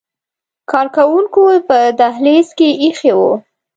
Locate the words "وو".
3.17-3.31